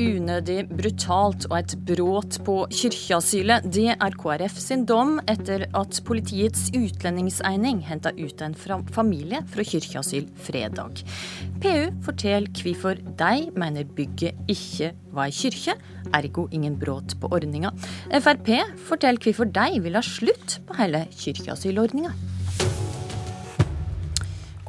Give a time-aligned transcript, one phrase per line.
[0.00, 3.66] unødig, brutalt og et brudd på kirkeasylet.
[3.72, 8.56] Det er KrF sin dom etter at politiets utlendingseining henta ut en
[8.94, 11.04] familie fra kirkeasyl fredag.
[11.60, 15.76] PU forteller hvorfor de mener bygget ikke var ei kirke,
[16.16, 17.72] ergo ingen brudd på ordninga.
[18.10, 18.52] Frp
[18.88, 22.14] forteller hvorfor de vil ha slutt på hele kirkeasylordninga.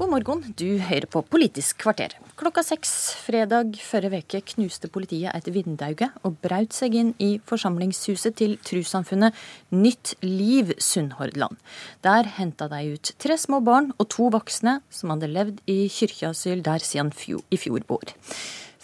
[0.02, 2.16] God morgen, du hører på Politisk kvarter.
[2.34, 2.90] Klokka seks
[3.22, 9.38] fredag forrige uke knuste politiet et vindauge og brøt seg inn i forsamlingshuset til trossamfunnet
[9.70, 11.54] Nytt Liv Sunnhordland.
[12.02, 16.66] Der henta de ut tre små barn og to voksne som hadde levd i kirkeasyl
[16.66, 17.14] der siden
[17.54, 18.18] i fjor vår.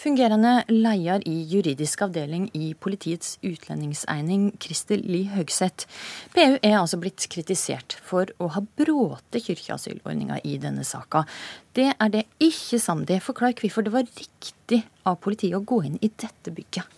[0.07, 5.83] Fungerende leder i juridisk avdeling i Politiets utlendingseining, Kristel Li Høgseth.
[6.31, 11.25] PU er altså blitt kritisert for å ha bråte kirkeasylordninga i denne saka.
[11.75, 13.19] Det er det ikke Sandi.
[13.19, 16.96] Forklar hvorfor det var riktig av politiet å gå inn i dette bygget.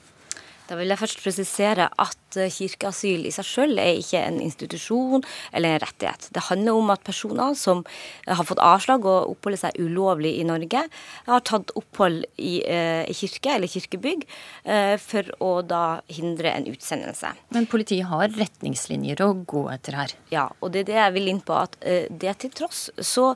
[0.69, 5.23] Da vil jeg først presisere at eh, kirkeasyl i seg selv er ikke en institusjon
[5.55, 6.27] eller en rettighet.
[6.35, 7.81] Det handler om at personer som
[8.27, 10.83] har fått avslag og oppholder seg ulovlig i Norge,
[11.25, 14.27] har tatt opphold i, eh, i kirke eller kirkebygg
[14.65, 17.33] eh, for å da hindre en utsendelse.
[17.55, 20.15] Men politiet har retningslinjer å gå etter her?
[20.33, 21.57] Ja, og det er det jeg vil inn på.
[21.57, 23.33] At det til tross så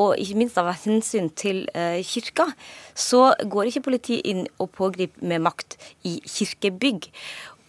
[0.00, 2.48] og ikke minst av hensyn til eh, kirka,
[2.94, 5.76] så går ikke politiet inn og pågriper med makt
[6.08, 7.10] i kirkebygg.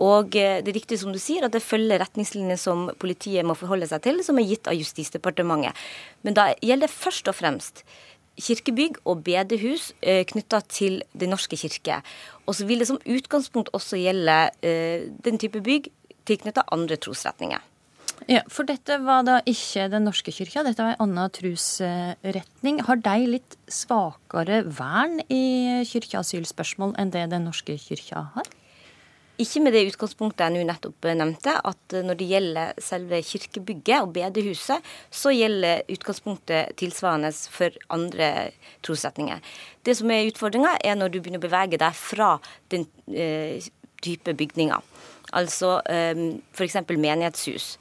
[0.03, 3.57] Og eh, det er riktig som du sier, at det følger retningslinjer som politiet må
[3.59, 5.75] forholde seg til, som er gitt av Justisdepartementet.
[6.23, 7.83] Men da gjelder det først og fremst
[8.39, 11.99] kirkebygg og bedehus eh, knytta til Den norske kirke.
[12.47, 15.91] Og så vil det som utgangspunkt også gjelde den type bygg
[16.27, 17.61] tilknytta andre trosretninger.
[18.31, 22.81] Ja, For dette var da ikke Den norske kirka, dette var en annen trosretning.
[22.87, 28.51] Har de litt svakere vern i kirkeasylspørsmål enn det Den norske kirka har?
[29.41, 34.11] Ikke med det utgangspunktet jeg nå nettopp nevnte, at når det gjelder selve kirkebygget og
[34.13, 38.29] bedehuset, så gjelder utgangspunktet tilsvarende for andre
[38.85, 39.41] trosretninger.
[39.83, 42.35] Det som er utfordringa, er når du begynner å bevege deg fra
[42.71, 43.57] den eh,
[44.05, 44.85] type bygninger.
[45.33, 46.13] Altså eh,
[46.53, 46.77] f.eks.
[46.93, 47.73] menighetshus.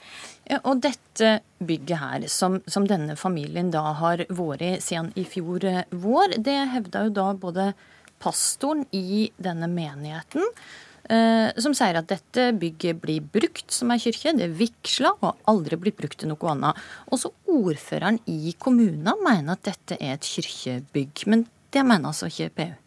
[0.67, 5.65] Og dette bygget her, som, som, denne familien da har vært i siden i fjor
[5.69, 7.69] eh, vår, det hevda jo da både
[8.23, 10.43] pastoren i denne menigheten,
[11.11, 15.41] eh, som sier at dette bygget blir brukt som ei kirke, det er vigsla og
[15.51, 16.85] aldri blitt brukt til noe annet.
[17.15, 22.55] Også ordføreren i kommunen mener at dette er et kirkebygg, men det mener altså ikke
[22.59, 22.82] PU.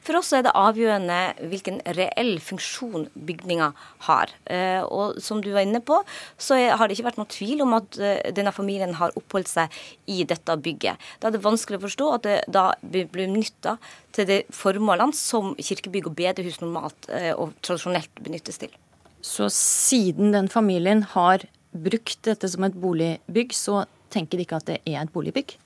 [0.00, 1.18] For oss er det avgjørende
[1.50, 3.70] hvilken reell funksjon bygninga
[4.06, 4.32] har.
[4.48, 6.00] Eh, og som du var inne på,
[6.40, 9.80] så har det ikke vært noen tvil om at eh, denne familien har oppholdt seg
[10.10, 11.00] i dette bygget.
[11.20, 13.76] Da er det vanskelig å forstå at det da blir nytta
[14.16, 18.72] til de formålene som kirkebygg og bedehus normalt eh, og tradisjonelt benyttes til.
[19.20, 24.68] Så siden den familien har brukt dette som et boligbygg, så tenker de ikke at
[24.70, 25.56] det er et boligbygg?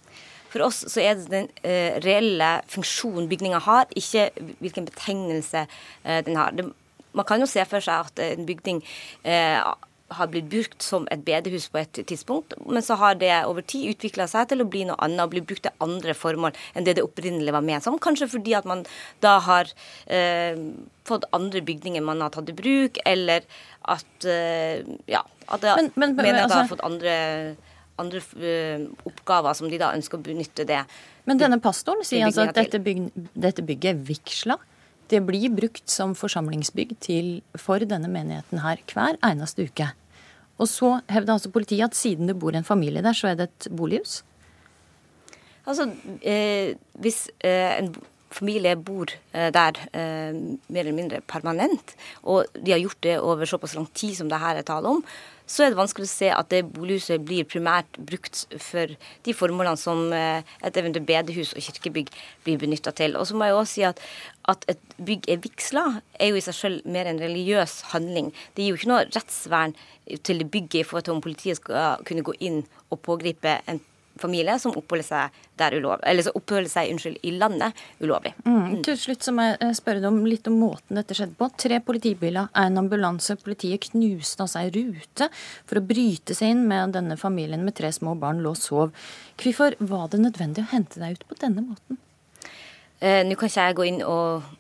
[0.55, 4.29] For oss så er det den uh, reelle funksjonen bygninga har, ikke
[4.63, 6.55] hvilken betegnelse uh, den har.
[6.55, 6.69] Det,
[7.15, 8.81] man kan jo se for seg at en bygning
[9.27, 9.75] uh,
[10.15, 13.95] har blitt brukt som et bedehus på et tidspunkt, men så har det over tid
[13.95, 16.97] utvikla seg til å bli noe annet og bli brukt til andre formål enn det
[16.99, 17.97] det opprinnelig var ment som.
[18.03, 18.85] Kanskje fordi at man
[19.25, 19.71] da har
[20.07, 20.61] eh,
[21.09, 23.47] fått andre bygninger man har tatt i bruk, eller
[23.95, 27.17] at eh, ja, at det, men, men, men, altså, har fått andre
[28.01, 30.83] andre uh, oppgaver som de da ønsker å benytte det.
[31.29, 34.59] Men denne pastoren sier altså at dette, byg, dette bygget vigsla.
[35.13, 37.29] Det blir brukt som forsamlingsbygg til,
[37.61, 39.91] for denne menigheten her hver eneste uke.
[40.59, 43.51] Og så hevder altså politiet at siden det bor en familie der, så er det
[43.51, 44.23] et bolighus?
[45.67, 45.89] Altså,
[46.23, 47.95] eh, hvis eh, en
[48.35, 53.49] familie bor eh, der eh, mer eller mindre permanent, og de har gjort det over
[53.49, 55.03] såpass lang tid som det her er tale om,
[55.47, 58.95] så er det vanskelig å se at det bolighuset blir primært brukt for
[59.27, 62.13] de formålene som eh, et eventuelt bedehus og kirkebygg
[62.47, 63.19] blir benytta til.
[63.21, 64.01] Og så må jeg også si at,
[64.49, 65.87] at et bygg er vigsla,
[66.17, 68.33] er jo i seg selv mer en religiøs handling.
[68.57, 69.77] Det gir jo ikke noe rettsvern
[70.25, 73.83] til det bygget i forhold til om politiet skal kunne gå inn og pågripe en
[74.21, 76.03] familie som oppholder seg ulov,
[76.35, 78.35] oppholder seg unnskyld, i landet ulovlig.
[78.45, 78.57] Mm.
[78.57, 78.77] mm.
[78.87, 81.51] Til slutt så må jeg spørre deg om litt om måten dette skjedde på.
[81.65, 83.37] Tre politibiler, en ambulanse.
[83.43, 85.31] Politiet knuste altså ei rute
[85.65, 89.07] for å bryte seg inn med denne familien med tre små barn lå og sov.
[89.41, 92.01] Hvorfor var det nødvendig å hente deg ut på denne måten?
[93.01, 94.53] Eh, Nå kan ikke jeg gå inn og eh,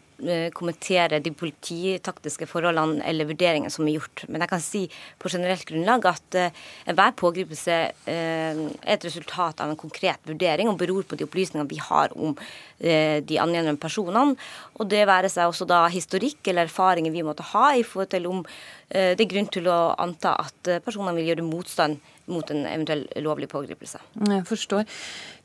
[0.55, 4.25] kommentere de polititaktiske forholdene eller vurderingene som er gjort.
[4.28, 4.82] Men jeg kan si
[5.19, 10.70] på generelt grunnlag at uh, enhver pågripelse uh, er et resultat av en konkret vurdering
[10.70, 12.37] og beror på de opplysningene vi har om
[12.84, 14.34] de angjeldende personene.
[14.76, 18.26] Og det være seg også da historikk eller erfaringer vi måtte ha i forhold til
[18.28, 18.43] om
[18.90, 23.49] det er grunn til å anta at personene vil gjøre motstand mot en eventuell lovlig
[23.53, 24.00] pågripelse.
[24.29, 24.87] Jeg forstår.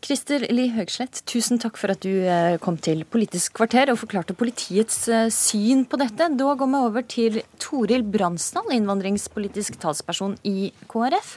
[0.04, 4.36] Krister Li Høgslett, tusen takk for at du eh, kom til Politisk kvarter og forklarte
[4.38, 6.30] politiets eh, syn på dette.
[6.40, 11.36] Da går vi over til Toril Bransdal, innvandringspolitisk talsperson i KrF.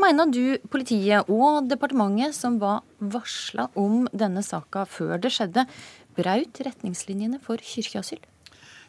[0.00, 5.68] Mener du politiet og departementet, som var varsla om denne saka før det skjedde,
[6.18, 8.22] braut retningslinjene for kirkeasyl?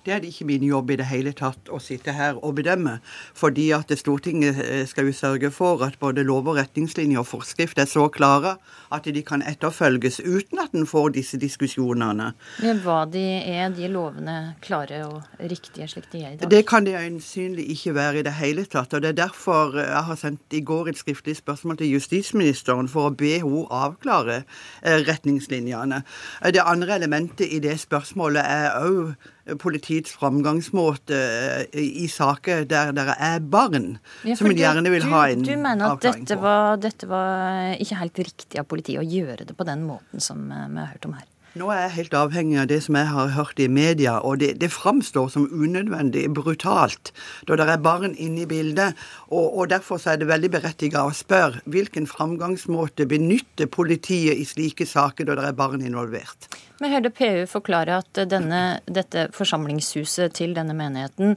[0.05, 2.99] Det er det ikke min jobb i det hele tatt å sitte her og bedømme.
[3.37, 7.79] Fordi at Stortinget eh, skal jo sørge for at både lov og retningslinjer og forskrift
[7.81, 8.55] er så klare
[8.95, 12.31] at de kan etterfølges uten at en får disse diskusjonene.
[12.63, 16.51] Men hva de er de lovene klare og riktige slik de er i dag?
[16.51, 18.93] Det kan det øyensynlig ikke være i det hele tatt.
[18.93, 23.09] og Det er derfor jeg har sendt i går et skriftlig spørsmål til justisministeren for
[23.09, 24.43] å be henne avklare
[24.83, 26.01] eh, retningslinjene.
[26.53, 29.13] Det andre elementet i det spørsmålet er òg
[29.61, 31.17] politiets framgangsmåte
[31.71, 33.97] eh, i saker der det er barn,
[34.27, 35.49] ja, som en gjerne vil ha en avklaring på.
[35.49, 39.57] Du mener at dette var, dette var, ikke helt riktig av politiet å gjøre det
[39.57, 41.27] på den måten som eh, vi har hørt om her?
[41.57, 44.51] Nå er jeg helt avhengig av det som jeg har hørt i media, og det,
[44.61, 47.09] det framstår som unødvendig brutalt
[47.49, 48.99] da det er barn inne i bildet.
[49.31, 54.85] Og, og Derfor er det veldig berettiget å spørre hvilken framgangsmåte benytter politiet i slike
[54.85, 56.51] saker da det er barn involvert.
[56.79, 61.33] Vi hørte PU forklare at denne, dette forsamlingshuset til denne menigheten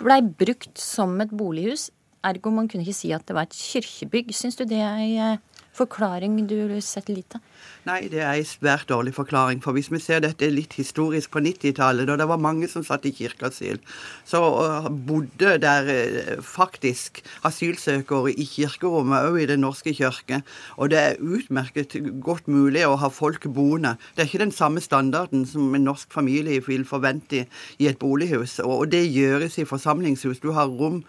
[0.00, 1.88] blei brukt som et bolighus.
[2.24, 4.32] Ergo man kunne ikke si at det var et kirkebygg.
[4.36, 5.42] Syns du det er en
[5.74, 7.42] forklaring du setter lit til?
[7.84, 9.60] Nei, det er en svært dårlig forklaring.
[9.64, 13.04] For hvis vi ser dette litt historisk på 90-tallet, da det var mange som satt
[13.04, 13.80] i kirkeasyl,
[14.24, 20.40] så øh, bodde der øh, faktisk asylsøkere i kirkerommet, òg i Den norske kirke.
[20.76, 23.96] Og det er utmerket godt mulig å ha folk boende.
[24.14, 27.44] Det er ikke den samme standarden som en norsk familie vil forvente
[27.78, 28.58] i et bolighus.
[28.64, 30.40] Og det gjøres i forsamlingshus.
[30.40, 31.02] Du har rom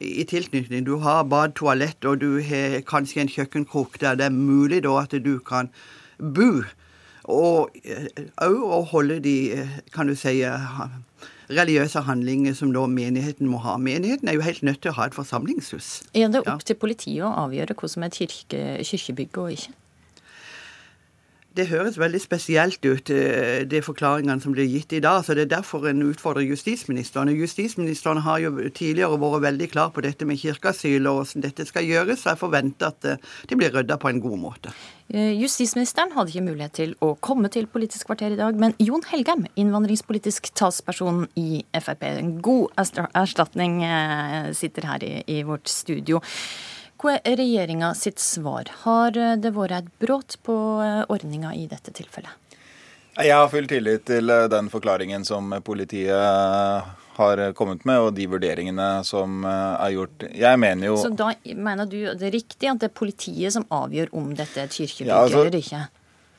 [0.00, 0.84] i tilknytning.
[0.86, 4.94] Du har bad, toalett, og du har kanskje en kjøkkenkrok der det er mulig da
[5.02, 5.72] at du kan
[6.18, 6.62] bo.
[7.28, 10.86] Og òg eh, å holde de, eh, kan du si, eh,
[11.52, 13.76] religiøse handlinger som da menigheten må ha.
[13.76, 15.90] Menigheten er jo helt nødt til å ha et forsamlingshus.
[16.14, 16.56] Er det opp ja.
[16.70, 19.76] til politiet å avgjøre hva som er et kirke, kirkebygg og ikke?
[21.58, 25.24] Det høres veldig spesielt ut, eh, de forklaringene som blir gitt i dag.
[25.24, 27.34] så Det er derfor en utfordrer justisministeren.
[27.34, 31.82] Justisministeren har jo tidligere vært veldig klar på dette med kirkeasyl og hvordan dette skal
[31.82, 32.22] gjøres.
[32.26, 33.16] Jeg forventer at eh,
[33.48, 34.72] det blir rydda på en god måte.
[35.10, 39.02] Eh, justisministeren hadde ikke mulighet til å komme til Politisk kvarter i dag, men Jon
[39.10, 42.70] Helgheim, innvandringspolitisk talsperson i Frp, en god
[43.14, 43.82] erstatning,
[44.54, 46.20] sitter her i, i vårt studio.
[46.98, 48.66] Hva er regjeringa sitt svar?
[48.82, 52.56] Har eh, det vært et brudd på eh, ordninga i dette tilfellet?
[53.18, 56.18] Jeg har full tillit til eh, den forklaringen som politiet
[57.18, 60.26] har kommet med, og de vurderingene som er gjort.
[60.38, 63.66] Jeg mener jo Så da mener du det er riktig at det er politiet som
[63.74, 65.80] avgjør om dette er et kirkebygg ja, altså, eller ikke?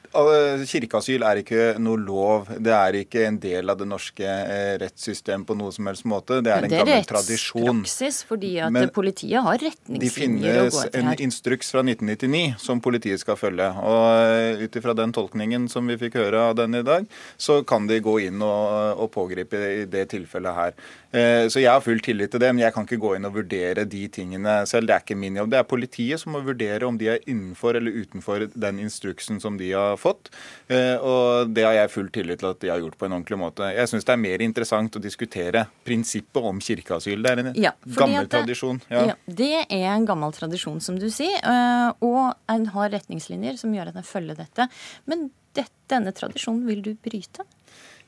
[0.09, 2.49] Kirkeasyl er ikke noe lov.
[2.57, 6.39] Det er ikke en del av det norske eh, rettssystemet på noe som helst måte.
[6.45, 7.61] Det er en gammel tradisjon.
[7.61, 10.89] Det er rettspraksis, fordi at Men politiet har retningslinjer å gå etter her.
[10.89, 13.69] Det finnes en instruks fra 1999 som politiet skal følge.
[13.85, 17.05] Og eh, ut ifra den tolkningen som vi fikk høre av den i dag,
[17.37, 20.75] så kan de gå inn og, og pågripe i det tilfellet her.
[21.09, 23.37] Eh, så jeg har full tillit til det, men jeg kan ikke gå inn og
[23.39, 24.89] vurdere de tingene selv.
[24.89, 25.53] Det er ikke min jobb.
[25.53, 29.57] Det er politiet som må vurdere om de er innenfor eller utenfor den instruksen som
[29.61, 30.31] de har fått.
[30.71, 33.39] Eh, og det har jeg full tillit til at de har gjort på en ordentlig
[33.41, 33.69] måte.
[33.75, 37.21] Jeg syns det er mer interessant å diskutere prinsippet om kirkeasyl.
[37.25, 38.81] Det er en ja, gammel det, tradisjon.
[38.89, 39.05] Ja.
[39.11, 39.17] ja.
[39.25, 41.37] Det er en gammel tradisjon, som du sier.
[41.43, 44.69] Eh, og en har retningslinjer som gjør at en følger dette.
[45.09, 47.45] Men dette, denne tradisjonen vil du bryte?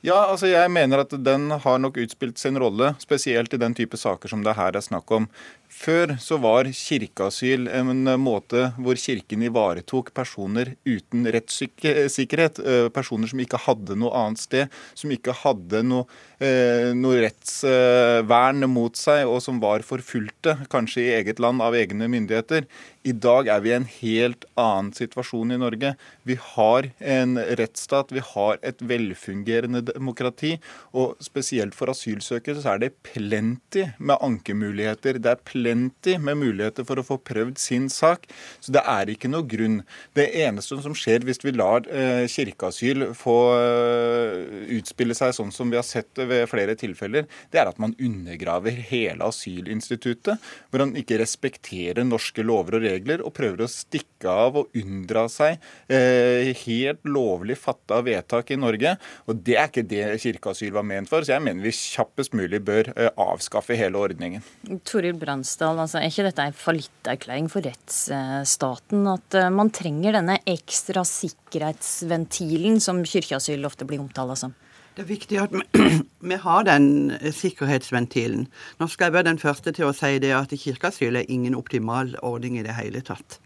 [0.02, 3.98] Ja, altså jeg mener at den har nok utspilt sin rolle, spesielt i den type
[4.02, 5.28] saker som det her er snakk om.
[5.72, 12.60] Før så var kirkeasyl en måte hvor kirken ivaretok personer uten rettssikkerhet.
[12.60, 16.04] Eh, personer som ikke hadde noe annet sted, som ikke hadde noe,
[16.44, 22.12] eh, noe rettsvern mot seg, og som var forfulgte, kanskje i eget land av egne
[22.12, 22.68] myndigheter.
[23.08, 25.96] I dag er vi i en helt annen situasjon i Norge.
[26.28, 30.60] Vi har en rettsstat, vi har et velfungerende demokrati.
[30.94, 35.18] Og spesielt for asylsøkere så er det plenty med ankemuligheter.
[35.18, 38.28] Det er plenty plenty med muligheter for å få prøvd sin sak.
[38.60, 39.82] Så det er ikke noe grunn.
[40.18, 45.72] Det eneste som skjer hvis vi lar eh, kirkeasyl få eh, utspille seg sånn som
[45.72, 50.42] vi har sett det ved flere tilfeller, det er at man undergraver hele asylinstituttet.
[50.72, 55.28] Hvor han ikke respekterer norske lover og regler og prøver å stikke av og unndra
[55.32, 58.96] seg eh, helt lovlig fatta vedtak i Norge.
[59.30, 61.26] Og det er ikke det kirkeasyl var ment for.
[61.26, 64.46] Så jeg mener vi kjappest mulig bør avskaffe hele ordningen.
[64.88, 65.18] Toril
[65.52, 69.04] Bransdal, altså, er ikke dette en fallitterklæring for rettsstaten?
[69.12, 74.54] At eh, man trenger denne ekstra sikkerhetsventilen som kirkeasyl ofte blir omtalt som?
[74.96, 76.88] Det er viktig at vi har den
[77.36, 78.48] sikkerhetsventilen.
[78.80, 82.16] Nå skal jeg være den første til å si det at kirkeasyl er ingen optimal
[82.24, 83.42] ordning i det hele tatt.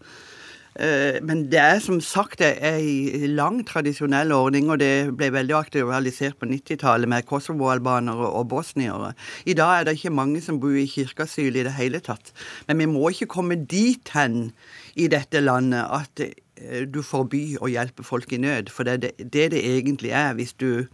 [0.76, 6.38] Eh, men det er som sagt en lang, tradisjonell ordning, og det ble veldig aktualisert
[6.40, 9.14] på 90-tallet med Kosovo-albanere og bosniere.
[9.48, 12.34] I dag er det ikke mange som bor i kirkeasyl i det hele tatt.
[12.68, 14.50] Men vi må ikke komme dit hen
[14.96, 18.72] i dette landet at eh, du forbyr å hjelpe folk i nød.
[18.72, 20.84] For det er det det egentlig er hvis du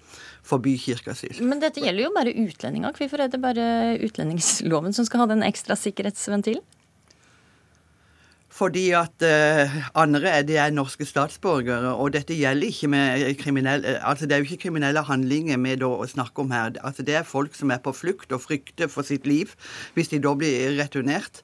[0.46, 1.42] forbyr kirkeasyl.
[1.42, 2.94] Men dette gjelder jo bare utlendinger.
[2.98, 3.66] Hvorfor er det bare
[4.02, 6.62] utlendingsloven som skal ha den ekstra sikkerhetsventilen?
[8.52, 13.96] Fordi at uh, andre er, de er norske statsborgere, og dette gjelder ikke med kriminelle
[14.04, 16.76] altså Det er jo ikke kriminelle handlinger vi da snakker om her.
[16.84, 19.56] Altså Det er folk som er på flukt og frykter for sitt liv
[19.96, 21.42] hvis de da blir returnert.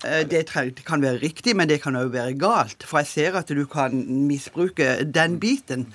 [0.00, 2.84] Det, det kan være riktig, men det kan òg være galt.
[2.88, 3.92] For jeg ser at du kan
[4.28, 5.90] misbruke den biten.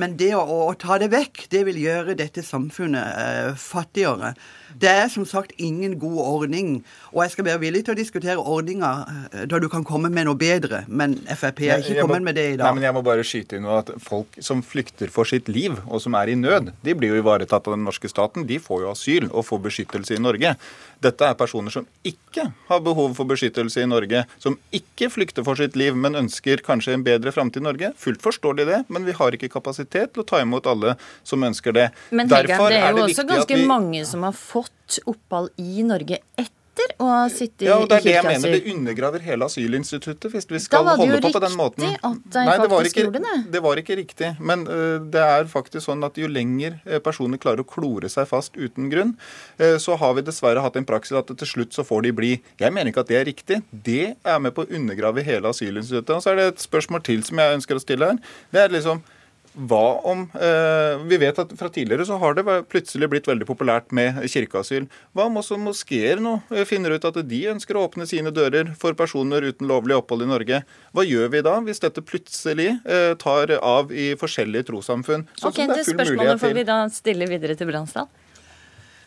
[0.00, 4.34] Men det å, å, ta det vekk, det vil gjøre dette samfunnet eh, fattigere.
[4.76, 6.72] Det er som sagt ingen god ordning.
[7.14, 10.28] Og jeg skal være villig til å diskutere ordninger eh, da du kan komme med
[10.28, 10.82] noe bedre.
[10.88, 12.66] Men Frp er ikke kommet med det i dag.
[12.66, 16.02] Nei, men jeg må bare skyte inn at Folk som flykter for sitt liv, og
[16.04, 18.44] som er i nød, de blir jo ivaretatt av den norske staten.
[18.48, 20.56] De får jo asyl og får beskyttelse i Norge.
[21.04, 25.58] Dette er personer som ikke har behov for beskyttelse i Norge, som ikke flykter for
[25.58, 27.92] sitt liv, men ønsker kanskje en bedre framtid i Norge.
[28.00, 31.44] Fullt forstår de det, men vi har ikke kapasitet til å ta imot alle som
[31.46, 31.88] ønsker det.
[32.10, 33.66] Men Helge, det er jo også ganske vi...
[33.68, 36.54] mange som har fått opphold i Norge etter
[37.00, 38.54] å ha sittet ja, og det er det jeg mener.
[38.56, 41.86] Det undergraver hele asylinstituttet hvis vi skal holde på på den måten.
[41.86, 43.36] Da var det jo riktig at de Nei, det faktisk ikke, gjorde det.
[43.54, 44.30] Det var ikke riktig.
[44.50, 48.28] Men uh, det er faktisk sånn at jo lenger uh, personer klarer å klore seg
[48.30, 49.16] fast uten grunn,
[49.60, 52.32] uh, så har vi dessverre hatt en praksis at til slutt så får de bli.
[52.62, 53.60] Jeg mener ikke at det er riktig.
[53.70, 56.16] Det er med på å undergrave hele asylinstituttet.
[56.18, 58.24] Og så er det et spørsmål til som jeg ønsker å stille her.
[58.54, 59.04] Det er liksom
[59.56, 63.92] hva om eh, Vi vet at fra tidligere så har det plutselig blitt veldig populært
[63.96, 64.88] med kirkeasyl.
[65.16, 68.74] Hva om også moskeer nå eh, finner ut at de ønsker å åpne sine dører
[68.78, 70.60] for personer uten lovlig opphold i Norge?
[70.92, 75.26] Hva gjør vi da, hvis dette plutselig eh, tar av i forskjellige trossamfunn?
[75.40, 78.10] Sånn ok, det, det spørsmålet får vi da stille videre til Bransdal.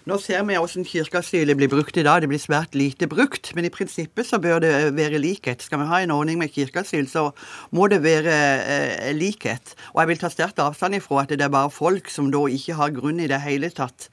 [0.10, 2.24] Nå ser vi hvordan kirkeasylet blir brukt i dag.
[2.24, 3.52] Det blir svært lite brukt.
[3.54, 5.62] Men i prinsippet så bør det være likhet.
[5.62, 7.28] Skal vi ha en ordning med kirkeasyl, så
[7.70, 9.76] må det være eh, likhet.
[9.94, 12.80] Og jeg vil ta sterkt avstand ifra at det er bare folk som da ikke
[12.80, 14.10] har grunn i det hele tatt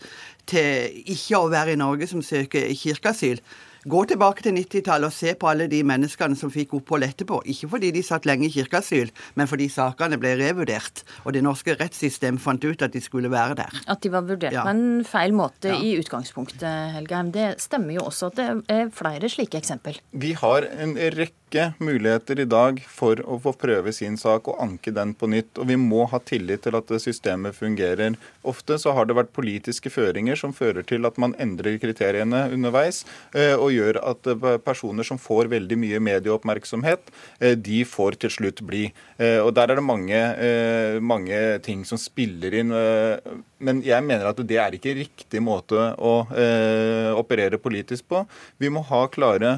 [0.50, 3.40] til ikke å være i Norge, som søker kirkeasyl.
[3.86, 7.36] Gå tilbake til 90-tallet og se på alle de menneskene som fikk opphold etterpå.
[7.52, 11.04] Ikke fordi de satt lenge i kirkeasyl, men fordi sakene ble revurdert.
[11.22, 13.78] Og det norske rettssystem fant ut at de skulle være der.
[13.86, 14.64] At de var vurdert ja.
[14.66, 15.78] på en feil måte ja.
[15.78, 16.66] i utgangspunktet,
[16.96, 17.30] Helgeheim.
[17.36, 20.02] Det stemmer jo også at det er flere slike eksempel.
[20.10, 24.58] Vi har en rekke rekke muligheter i dag for å få prøve sin sak og
[24.60, 25.58] anke den på nytt.
[25.58, 28.16] Og vi må ha tillit til at systemet fungerer.
[28.42, 33.04] Ofte så har det vært politiske føringer som fører til at man endrer kriteriene underveis,
[33.34, 37.00] eh, og gjør at eh, personer som får veldig mye medieoppmerksomhet,
[37.40, 38.92] eh, de får til slutt bli.
[39.16, 40.18] Og der er det mange,
[41.00, 42.72] mange ting som spiller inn.
[43.64, 46.12] Men jeg mener at det er ikke riktig måte å
[47.16, 48.20] operere politisk på.
[48.60, 49.54] Vi må ha klare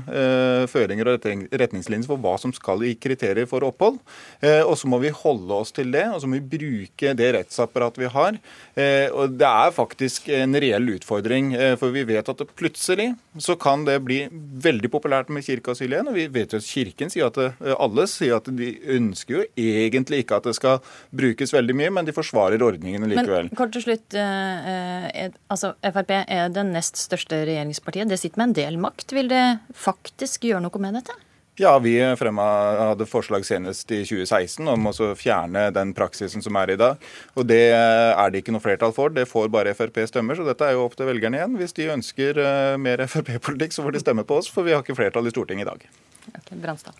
[0.71, 3.99] føringer og retningslinjer retningslinjer for hva som skal i kriterier for opphold.
[4.41, 7.31] Eh, og så må vi holde oss til det, og så må vi bruke det
[7.35, 8.39] rettsapparatet vi har.
[8.75, 13.57] Eh, og det er faktisk en reell utfordring, eh, for vi vet at plutselig så
[13.59, 16.09] kan det bli veldig populært med kirkeasyl igjen.
[16.09, 19.45] Og vi vet jo at Kirken sier at det, alle sier at de ønsker jo
[19.57, 20.83] egentlig ikke at det skal
[21.15, 23.49] brukes veldig mye, men de forsvarer ordningene likevel.
[23.51, 28.11] Men kort til slutt, eh, altså Frp er det nest største regjeringspartiet.
[28.11, 29.15] Det sitter med en del makt.
[29.17, 29.45] Vil det
[29.77, 31.17] faktisk gjøre noe med dette?
[31.59, 32.45] Ja, vi fremma,
[32.93, 37.03] hadde forslag senest i 2016 om å fjerne den praksisen som er i dag.
[37.35, 39.11] Og Det er det ikke noe flertall for.
[39.11, 40.39] Det får bare Frp stemmer.
[40.39, 41.57] Så dette er jo opp til velgerne igjen.
[41.59, 44.87] Hvis de ønsker eh, mer Frp-politikk, så får de stemme på oss, for vi har
[44.87, 45.89] ikke flertall i Stortinget i dag.
[46.31, 46.95] Okay, Bransdal.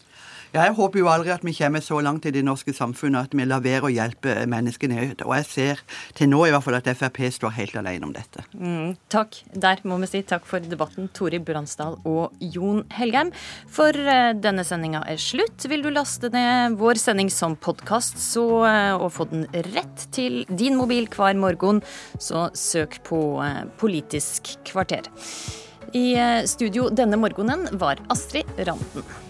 [0.49, 3.35] Ja, jeg håper jo aldri at vi kommer så langt i det norske samfunnet at
[3.37, 5.21] vi lar være å hjelpe mennesker ned.
[5.27, 5.83] Og jeg ser
[6.17, 8.47] til nå i hvert fall at Frp står helt alene om dette.
[8.57, 9.43] Mm, takk.
[9.53, 13.35] Der må vi si takk for debatten, Tori Bransdal og Jon Helgheim.
[13.69, 15.69] For uh, denne sendinga er slutt.
[15.69, 20.81] Vil du laste ned vår sending som podkast uh, og få den rett til din
[20.81, 21.85] mobil hver morgen,
[22.17, 25.13] så søk på uh, Politisk kvarter.
[25.97, 26.11] I
[26.49, 29.28] studio denne morgenen var Astrid Randen.